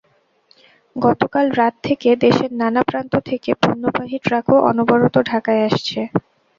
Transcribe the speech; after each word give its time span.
গতকাল 0.95 1.45
রাত 1.59 1.73
থেকে 1.83 2.09
দেশের 2.23 2.51
নানা 2.61 2.81
প্রান্ত 2.89 3.13
থেকে 3.29 3.49
পণ্যবাহী 3.61 4.17
ট্রাকও 4.25 4.57
অনবরত 4.69 5.15
ঢাকায় 5.29 5.61
আসছে। 5.69 5.99